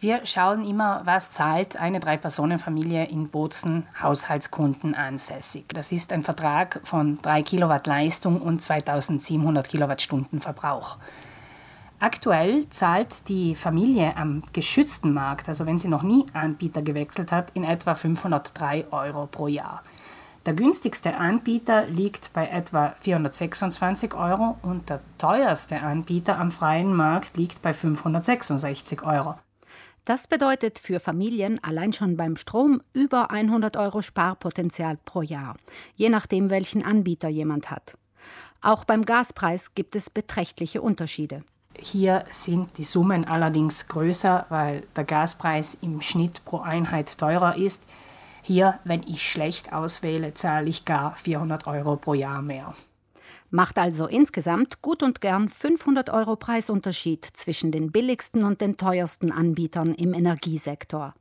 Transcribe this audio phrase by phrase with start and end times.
[0.00, 5.64] Wir schauen immer, was zahlt eine Drei-Personen-Familie in Bozen Haushaltskunden ansässig.
[5.70, 10.98] Das ist ein Vertrag von 3 Kilowatt Leistung und 2700 Kilowattstunden Verbrauch.
[11.98, 17.50] Aktuell zahlt die Familie am geschützten Markt, also wenn sie noch nie Anbieter gewechselt hat,
[17.54, 19.82] in etwa 503 Euro pro Jahr.
[20.46, 27.36] Der günstigste Anbieter liegt bei etwa 426 Euro und der teuerste Anbieter am freien Markt
[27.36, 29.34] liegt bei 566 Euro.
[30.08, 35.58] Das bedeutet für Familien allein schon beim Strom über 100 Euro Sparpotenzial pro Jahr,
[35.96, 37.98] je nachdem, welchen Anbieter jemand hat.
[38.62, 41.44] Auch beim Gaspreis gibt es beträchtliche Unterschiede.
[41.78, 47.82] Hier sind die Summen allerdings größer, weil der Gaspreis im Schnitt pro Einheit teurer ist.
[48.40, 52.74] Hier, wenn ich schlecht auswähle, zahle ich gar 400 Euro pro Jahr mehr.
[53.50, 59.32] Macht also insgesamt gut und gern 500 Euro Preisunterschied zwischen den billigsten und den teuersten
[59.32, 61.14] Anbietern im Energiesektor.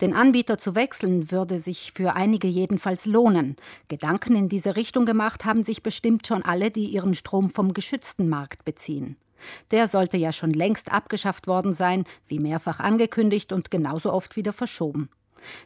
[0.00, 3.56] Den Anbieter zu wechseln würde sich für einige jedenfalls lohnen.
[3.88, 8.30] Gedanken in diese Richtung gemacht haben sich bestimmt schon alle, die ihren Strom vom geschützten
[8.30, 9.16] Markt beziehen.
[9.70, 14.54] Der sollte ja schon längst abgeschafft worden sein, wie mehrfach angekündigt und genauso oft wieder
[14.54, 15.10] verschoben.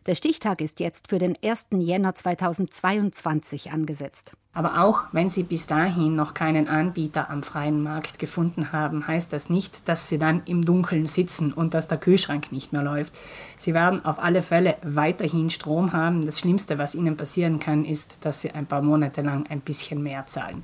[0.06, 1.66] Der Stichtag ist jetzt für den 1.
[1.72, 4.36] Jänner 2022 angesetzt.
[4.52, 9.32] Aber auch wenn Sie bis dahin noch keinen Anbieter am freien Markt gefunden haben, heißt
[9.32, 13.14] das nicht, dass Sie dann im Dunkeln sitzen und dass der Kühlschrank nicht mehr läuft.
[13.58, 16.24] Sie werden auf alle Fälle weiterhin Strom haben.
[16.24, 20.02] Das Schlimmste, was Ihnen passieren kann, ist, dass Sie ein paar Monate lang ein bisschen
[20.02, 20.62] mehr zahlen.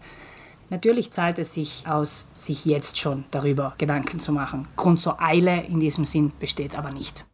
[0.70, 4.69] Natürlich zahlt es sich aus, sich jetzt schon darüber Gedanken zu machen.
[4.77, 7.24] Grund zur Eile in diesem Sinn besteht aber nicht.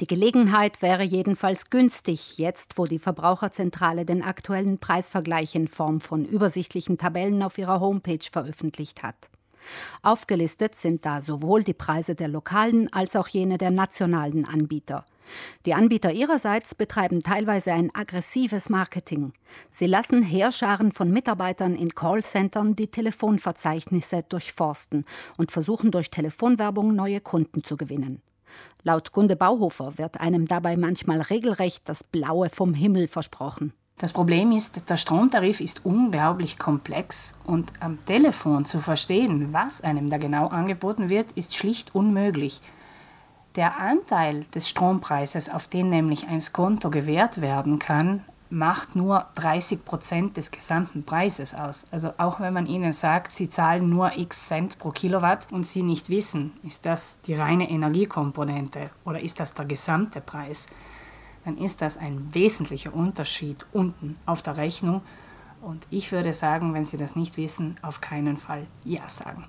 [0.00, 6.24] Die Gelegenheit wäre jedenfalls günstig, jetzt wo die Verbraucherzentrale den aktuellen Preisvergleich in Form von
[6.24, 9.30] übersichtlichen Tabellen auf ihrer Homepage veröffentlicht hat.
[10.02, 15.06] Aufgelistet sind da sowohl die Preise der lokalen als auch jene der nationalen Anbieter.
[15.64, 19.32] Die Anbieter ihrerseits betreiben teilweise ein aggressives Marketing.
[19.70, 25.04] Sie lassen Heerscharen von Mitarbeitern in Callcentern die Telefonverzeichnisse durchforsten
[25.38, 28.20] und versuchen durch Telefonwerbung neue Kunden zu gewinnen.
[28.82, 33.72] Laut Gunde Bauhofer wird einem dabei manchmal regelrecht das Blaue vom Himmel versprochen.
[33.98, 40.10] Das Problem ist, der Stromtarif ist unglaublich komplex und am Telefon zu verstehen, was einem
[40.10, 42.60] da genau angeboten wird, ist schlicht unmöglich.
[43.54, 49.84] Der Anteil des Strompreises, auf den nämlich ein Skonto gewährt werden kann, macht nur 30
[49.84, 51.84] Prozent des gesamten Preises aus.
[51.90, 55.82] Also auch wenn man ihnen sagt, sie zahlen nur x Cent pro Kilowatt und sie
[55.82, 60.66] nicht wissen, ist das die reine Energiekomponente oder ist das der gesamte Preis,
[61.44, 65.02] dann ist das ein wesentlicher Unterschied unten auf der Rechnung.
[65.60, 69.46] Und ich würde sagen, wenn Sie das nicht wissen, auf keinen Fall Ja sagen.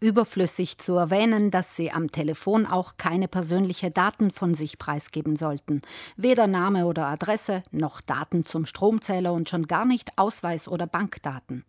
[0.00, 5.82] Überflüssig zu erwähnen, dass sie am Telefon auch keine persönlichen Daten von sich preisgeben sollten.
[6.16, 11.64] Weder Name oder Adresse, noch Daten zum Stromzähler und schon gar nicht Ausweis oder Bankdaten.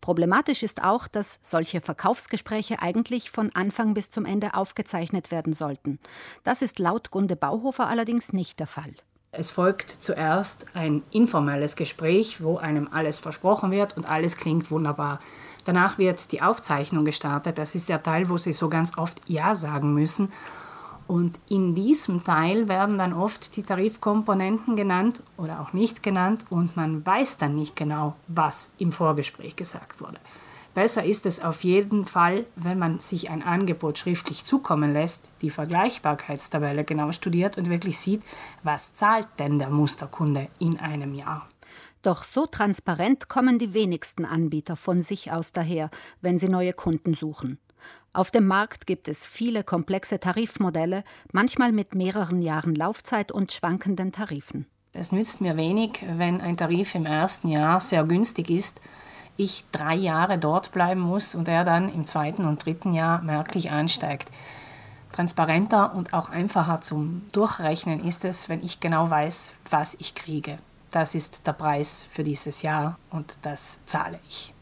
[0.00, 5.98] Problematisch ist auch, dass solche Verkaufsgespräche eigentlich von Anfang bis zum Ende aufgezeichnet werden sollten.
[6.44, 8.94] Das ist laut Gunde Bauhofer allerdings nicht der Fall.
[9.32, 15.20] Es folgt zuerst ein informelles Gespräch, wo einem alles versprochen wird und alles klingt wunderbar.
[15.64, 17.58] Danach wird die Aufzeichnung gestartet.
[17.58, 20.30] Das ist der Teil, wo Sie so ganz oft Ja sagen müssen.
[21.06, 26.76] Und in diesem Teil werden dann oft die Tarifkomponenten genannt oder auch nicht genannt und
[26.76, 30.18] man weiß dann nicht genau, was im Vorgespräch gesagt wurde.
[30.72, 35.50] Besser ist es auf jeden Fall, wenn man sich ein Angebot schriftlich zukommen lässt, die
[35.50, 38.22] Vergleichbarkeitstabelle genau studiert und wirklich sieht,
[38.62, 41.48] was zahlt denn der Musterkunde in einem Jahr.
[42.02, 45.90] Doch so transparent kommen die wenigsten Anbieter von sich aus daher,
[46.22, 47.58] wenn sie neue Kunden suchen.
[48.12, 54.12] Auf dem Markt gibt es viele komplexe Tarifmodelle, manchmal mit mehreren Jahren Laufzeit und schwankenden
[54.12, 54.66] Tarifen.
[54.92, 58.80] Es nützt mir wenig, wenn ein Tarif im ersten Jahr sehr günstig ist,
[59.36, 63.70] ich drei Jahre dort bleiben muss und er dann im zweiten und dritten Jahr merklich
[63.70, 64.30] ansteigt.
[65.12, 70.58] Transparenter und auch einfacher zum Durchrechnen ist es, wenn ich genau weiß, was ich kriege
[70.90, 74.54] das ist der Preis für dieses Jahr und das zahle ich.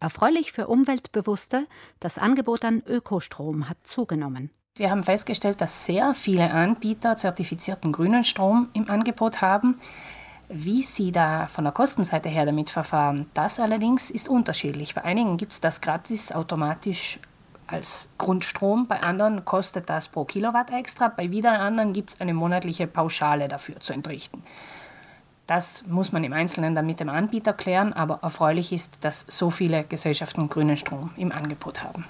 [0.00, 1.66] Erfreulich für Umweltbewusste,
[2.00, 4.50] das Angebot an Ökostrom hat zugenommen.
[4.76, 9.78] Wir haben festgestellt, dass sehr viele Anbieter zertifizierten grünen Strom im Angebot haben.
[10.48, 14.94] Wie sie da von der Kostenseite her damit verfahren, das allerdings ist unterschiedlich.
[14.94, 17.20] Bei einigen gibt es das gratis automatisch
[17.66, 22.34] als Grundstrom, bei anderen kostet das pro Kilowatt extra, bei wieder anderen gibt es eine
[22.34, 24.42] monatliche Pauschale dafür zu entrichten.
[25.50, 29.50] Das muss man im Einzelnen dann mit dem Anbieter klären, aber erfreulich ist, dass so
[29.50, 32.06] viele Gesellschaften grünen Strom im Angebot haben.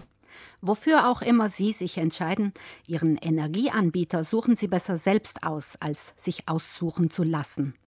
[0.60, 2.52] Wofür auch immer Sie sich entscheiden,
[2.86, 7.72] Ihren Energieanbieter suchen Sie besser selbst aus, als sich aussuchen zu lassen.